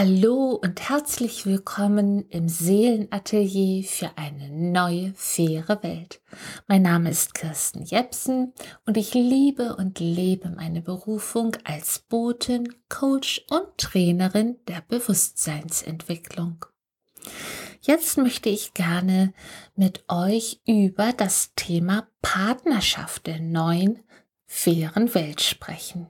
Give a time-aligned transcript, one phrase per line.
[0.00, 6.20] Hallo und herzlich willkommen im Seelenatelier für eine neue, faire Welt.
[6.68, 8.52] Mein Name ist Kirsten Jepsen
[8.86, 16.64] und ich liebe und lebe meine Berufung als Botin, Coach und Trainerin der Bewusstseinsentwicklung.
[17.80, 19.32] Jetzt möchte ich gerne
[19.74, 23.98] mit euch über das Thema Partnerschaft der neuen,
[24.46, 26.06] fairen Welt sprechen.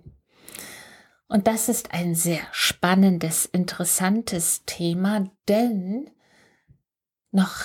[1.28, 6.10] Und das ist ein sehr spannendes, interessantes Thema, denn
[7.30, 7.64] noch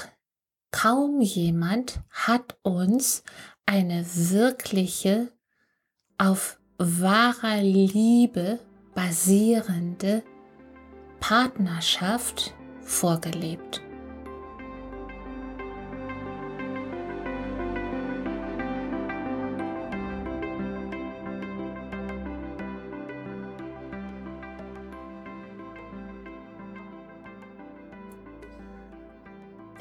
[0.72, 3.24] kaum jemand hat uns
[3.66, 5.32] eine wirkliche,
[6.18, 8.60] auf wahrer Liebe
[8.94, 10.24] basierende
[11.20, 13.83] Partnerschaft vorgelebt.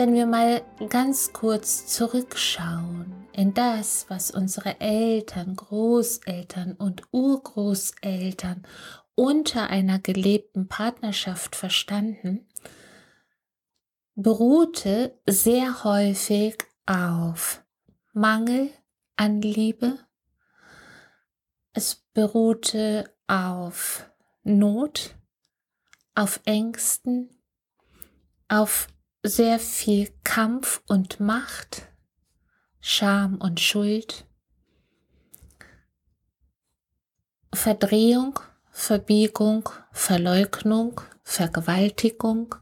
[0.03, 8.67] Wenn wir mal ganz kurz zurückschauen in das, was unsere Eltern, Großeltern und Urgroßeltern
[9.15, 12.49] unter einer gelebten Partnerschaft verstanden,
[14.17, 17.63] beruhte sehr häufig auf
[18.13, 18.71] Mangel
[19.15, 20.01] an Liebe.
[21.75, 24.11] Es beruhte auf
[24.43, 25.15] Not,
[26.17, 27.31] auf Ängsten,
[28.49, 28.89] auf
[29.23, 31.89] sehr viel Kampf und Macht,
[32.81, 34.27] Scham und Schuld,
[37.55, 42.55] Verdrehung, Verbiegung, Verleugnung, Vergewaltigung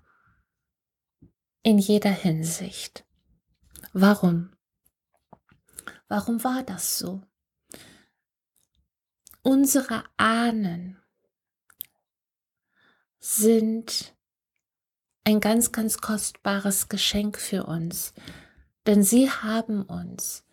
[1.62, 3.04] in jeder Hinsicht.
[3.92, 4.52] Warum?
[6.08, 7.22] Warum war das so?
[9.42, 11.00] Unsere Ahnen
[13.18, 14.14] sind
[15.24, 18.14] ein ganz, ganz kostbares Geschenk für uns,
[18.86, 20.44] denn sie haben uns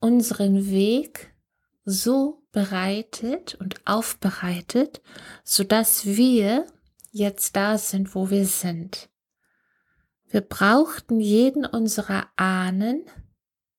[0.00, 1.32] unseren Weg
[1.84, 5.00] so bereitet und aufbereitet,
[5.44, 6.66] so dass wir
[7.10, 9.08] jetzt da sind, wo wir sind.
[10.28, 13.04] Wir brauchten jeden unserer Ahnen,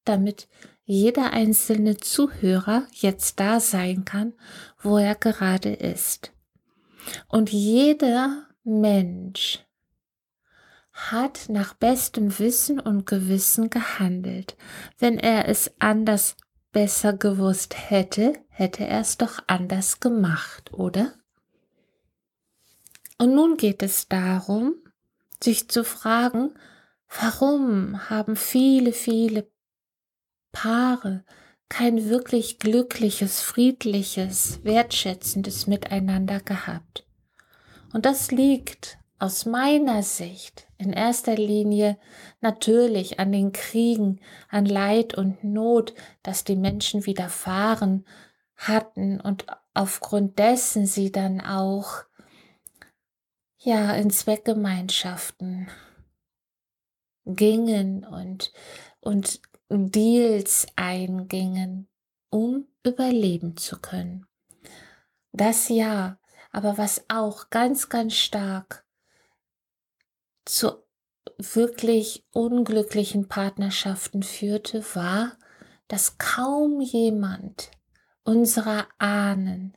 [0.06, 0.48] damit
[0.86, 4.34] jeder einzelne Zuhörer jetzt da sein kann,
[4.81, 6.31] wo er gerade ist.
[7.28, 9.66] Und jeder Mensch
[10.94, 14.56] hat nach bestem Wissen und Gewissen gehandelt.
[15.00, 16.38] Wenn er es anders
[16.72, 21.13] besser gewusst hätte, hätte er es doch anders gemacht, oder?
[23.18, 24.75] Und nun geht es darum,
[25.41, 26.51] sich zu fragen,
[27.19, 29.47] warum haben viele, viele
[30.51, 31.25] Paare
[31.69, 37.06] kein wirklich glückliches, friedliches, wertschätzendes Miteinander gehabt?
[37.94, 41.98] Und das liegt aus meiner Sicht in erster Linie
[42.42, 45.94] natürlich an den Kriegen, an Leid und Not,
[46.24, 48.06] das die Menschen widerfahren
[48.58, 52.04] hatten und aufgrund dessen sie dann auch
[53.59, 55.70] ja in Zweckgemeinschaften
[57.25, 58.52] gingen und
[59.00, 61.88] und Deals eingingen,
[62.30, 64.25] um überleben zu können.
[65.31, 66.20] Das ja
[66.53, 68.86] aber was auch ganz, ganz stark
[70.46, 70.72] zu
[71.38, 75.36] wirklich unglücklichen Partnerschaften führte, war,
[75.88, 77.72] dass kaum jemand
[78.24, 79.75] unserer Ahnen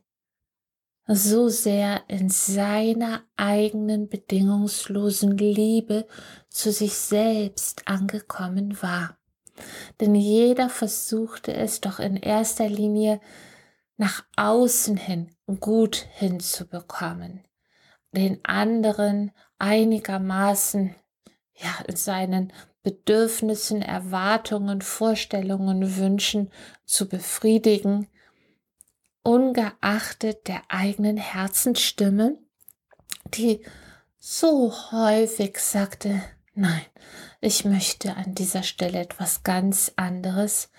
[1.09, 6.07] so sehr in seiner eigenen bedingungslosen Liebe
[6.51, 9.19] zu sich selbst angekommen war.
[10.01, 13.21] Denn jeder versuchte es doch in erster Linie
[13.97, 17.45] nach außen hin gut hinzubekommen,
[18.13, 20.95] den anderen einigermaßen
[21.55, 22.53] ja in seinen
[22.83, 26.51] Bedürfnissen, Erwartungen, Vorstellungen, Wünschen
[26.85, 28.09] zu befriedigen,
[29.23, 32.39] ungeachtet der eigenen Herzensstimme,
[33.35, 33.65] die
[34.19, 36.23] so häufig sagte,
[36.55, 36.85] nein,
[37.41, 40.71] ich möchte an dieser Stelle etwas ganz anderes,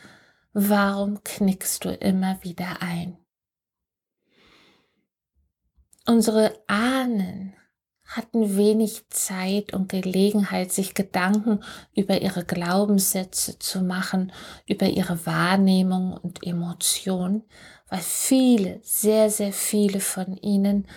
[0.60, 3.20] Warum knickst du immer wieder ein?
[6.09, 7.54] Unsere Ahnen
[8.06, 11.59] hatten wenig Zeit und Gelegenheit, sich Gedanken
[11.94, 14.31] über ihre Glaubenssätze zu machen,
[14.65, 17.44] über ihre Wahrnehmung und Emotion,
[17.89, 20.88] weil viele, sehr, sehr viele von ihnen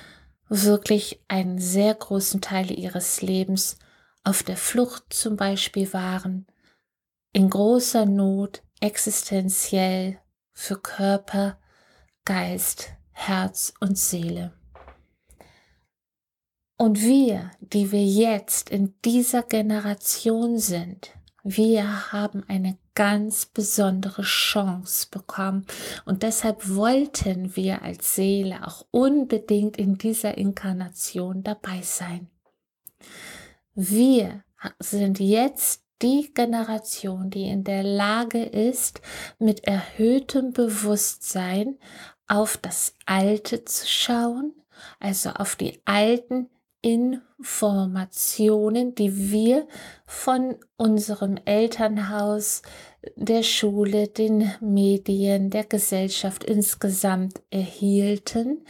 [0.48, 3.78] wirklich einen sehr großen Teil ihres Lebens
[4.22, 6.46] auf der Flucht zum Beispiel waren,
[7.32, 10.20] in großer Not, existenziell
[10.52, 11.58] für Körper,
[12.24, 14.52] Geist, Herz und Seele.
[16.80, 21.10] Und wir, die wir jetzt in dieser Generation sind,
[21.44, 25.66] wir haben eine ganz besondere Chance bekommen
[26.06, 32.30] und deshalb wollten wir als Seele auch unbedingt in dieser Inkarnation dabei sein.
[33.74, 34.42] Wir
[34.78, 39.02] sind jetzt die Generation, die in der Lage ist,
[39.38, 41.76] mit erhöhtem Bewusstsein
[42.26, 44.54] auf das Alte zu schauen,
[44.98, 46.48] also auf die alten
[46.82, 49.66] Informationen, die wir
[50.06, 52.62] von unserem Elternhaus,
[53.16, 58.64] der Schule, den Medien, der Gesellschaft insgesamt erhielten,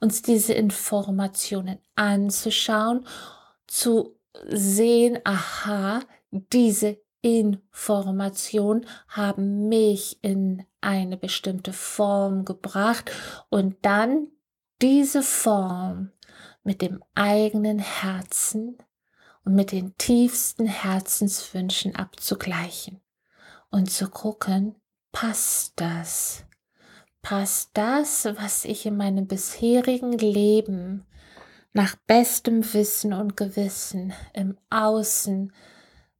[0.00, 3.06] uns diese Informationen anzuschauen,
[3.66, 4.16] zu
[4.48, 13.10] sehen, aha, diese Informationen haben mich in eine bestimmte Form gebracht
[13.48, 14.28] und dann
[14.82, 16.10] diese Form
[16.66, 18.76] mit dem eigenen Herzen
[19.44, 23.00] und mit den tiefsten Herzenswünschen abzugleichen
[23.70, 24.74] und zu gucken,
[25.12, 26.44] passt das?
[27.22, 31.06] Passt das, was ich in meinem bisherigen Leben
[31.72, 35.52] nach bestem Wissen und Gewissen im Außen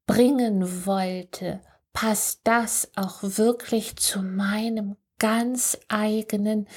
[0.07, 1.61] bringen wollte,
[1.93, 6.69] passt das auch wirklich zu meinem ganz eigenen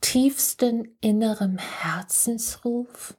[0.00, 3.16] tiefsten innerem Herzensruf?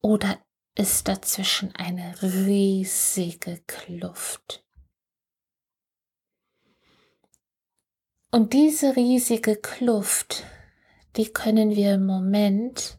[0.00, 0.38] Oder
[0.74, 4.64] ist dazwischen eine riesige Kluft?
[8.30, 10.44] Und diese riesige Kluft,
[11.16, 12.96] die können wir im Moment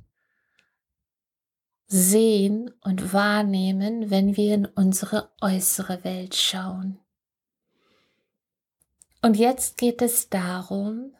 [1.87, 6.99] sehen und wahrnehmen, wenn wir in unsere äußere Welt schauen.
[9.23, 11.15] Und jetzt geht es darum,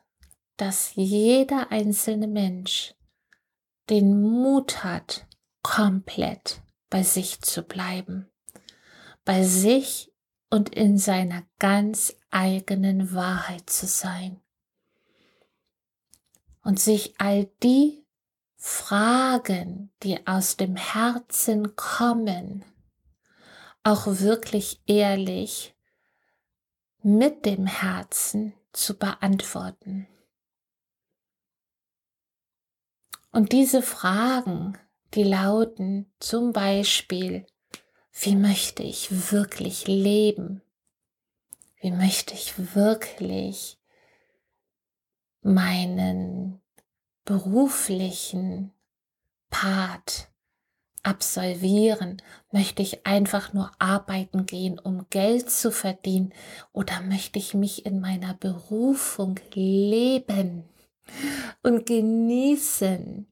[0.57, 2.94] dass jeder einzelne Mensch
[3.89, 5.25] den Mut hat,
[5.61, 8.29] komplett bei sich zu bleiben,
[9.25, 10.11] bei sich
[10.50, 14.39] und in seiner ganz eigenen Wahrheit zu sein
[16.63, 18.05] und sich all die
[18.55, 22.63] Fragen, die aus dem Herzen kommen,
[23.83, 25.75] auch wirklich ehrlich
[27.01, 30.07] mit dem Herzen zu beantworten.
[33.33, 34.77] Und diese Fragen,
[35.15, 37.47] die lauten zum Beispiel,
[38.13, 40.62] wie möchte ich wirklich leben?
[41.81, 43.80] Wie möchte ich wirklich
[45.41, 46.62] meinen
[47.25, 48.71] beruflichen
[49.50, 50.29] Part
[51.01, 52.21] absolvieren?
[52.51, 56.36] Möchte ich einfach nur arbeiten gehen, um Geld zu verdienen?
[56.71, 60.69] Oder möchte ich mich in meiner Berufung leben?
[61.61, 63.27] Und genießen.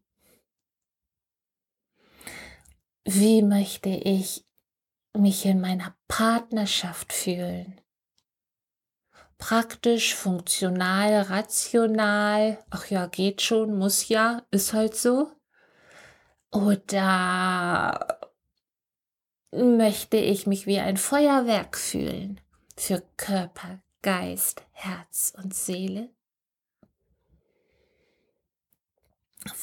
[3.03, 4.45] Wie möchte ich
[5.17, 7.81] mich in meiner Partnerschaft fühlen?
[9.37, 12.63] Praktisch, funktional, rational.
[12.69, 15.31] Ach ja, geht schon, muss ja, ist halt so.
[16.51, 18.19] Oder
[19.51, 22.39] möchte ich mich wie ein Feuerwerk fühlen
[22.77, 26.09] für Körper, Geist, Herz und Seele?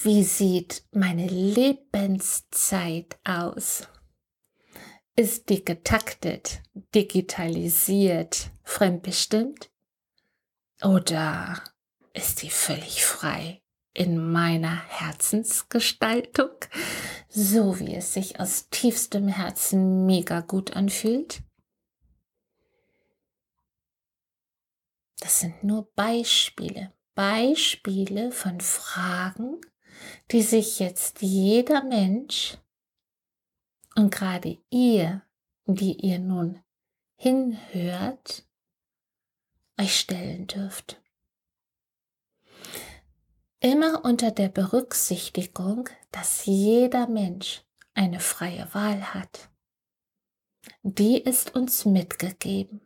[0.03, 3.87] Wie sieht meine Lebenszeit aus?
[5.15, 6.63] Ist die getaktet,
[6.95, 9.71] digitalisiert, fremdbestimmt?
[10.83, 11.63] Oder
[12.13, 13.63] ist die völlig frei
[13.95, 16.51] in meiner Herzensgestaltung,
[17.29, 21.43] so wie es sich aus tiefstem Herzen mega gut anfühlt?
[25.21, 26.93] Das sind nur Beispiele.
[27.19, 29.61] Beispiele von Fragen,
[30.31, 32.59] die sich jetzt jeder Mensch
[33.97, 35.23] und gerade ihr,
[35.67, 36.63] die ihr nun
[37.17, 38.47] hinhört,
[39.81, 41.03] euch stellen dürft.
[43.59, 49.51] Immer unter der Berücksichtigung, dass jeder Mensch eine freie Wahl hat.
[50.83, 52.81] Die ist uns mitgegeben.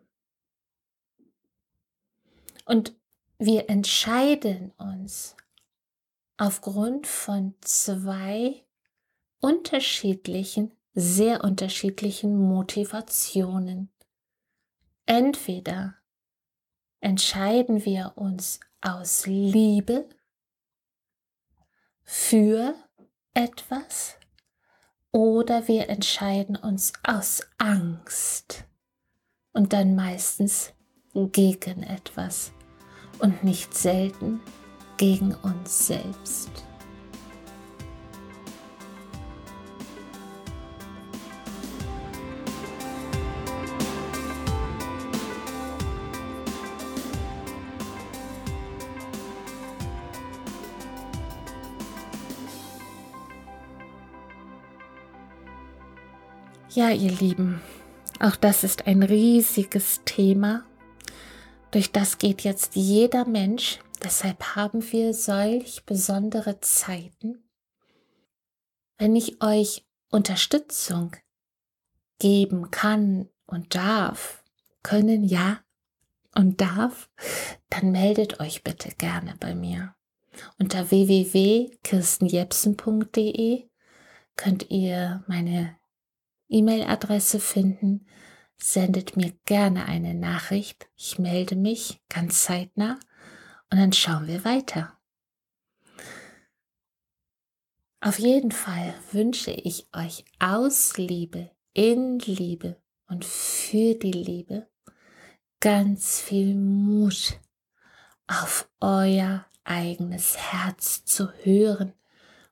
[2.64, 2.96] Und
[3.44, 5.36] wir entscheiden uns
[6.36, 8.64] aufgrund von zwei
[9.40, 13.90] unterschiedlichen, sehr unterschiedlichen Motivationen.
[15.06, 15.96] Entweder
[17.00, 20.08] entscheiden wir uns aus Liebe
[22.04, 22.76] für
[23.34, 24.18] etwas
[25.10, 28.66] oder wir entscheiden uns aus Angst
[29.52, 30.72] und dann meistens
[31.12, 32.52] gegen etwas
[33.22, 34.40] und nicht selten
[34.96, 36.50] gegen uns selbst.
[56.74, 57.60] Ja, ihr Lieben,
[58.18, 60.64] auch das ist ein riesiges Thema
[61.72, 63.80] durch das geht jetzt jeder Mensch.
[64.04, 67.42] Deshalb haben wir solch besondere Zeiten.
[68.98, 71.16] Wenn ich euch Unterstützung
[72.18, 74.44] geben kann und darf,
[74.82, 75.60] können ja
[76.34, 77.08] und darf,
[77.70, 79.94] dann meldet euch bitte gerne bei mir.
[80.58, 83.70] Unter www.kirstenjepsen.de
[84.36, 85.74] könnt ihr meine
[86.48, 88.06] E-Mail-Adresse finden.
[88.62, 90.88] Sendet mir gerne eine Nachricht.
[90.94, 92.96] Ich melde mich ganz zeitnah
[93.72, 94.96] und dann schauen wir weiter.
[98.00, 104.68] Auf jeden Fall wünsche ich euch aus Liebe, in Liebe und für die Liebe
[105.58, 107.40] ganz viel Mut
[108.28, 111.94] auf euer eigenes Herz zu hören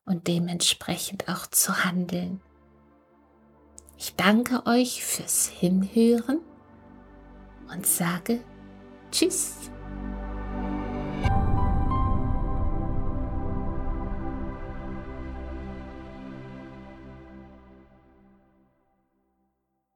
[0.04, 2.40] und dementsprechend auch zu handeln.
[4.02, 6.40] Ich danke euch fürs Hinhören
[7.70, 8.40] und sage
[9.12, 9.70] Tschüss.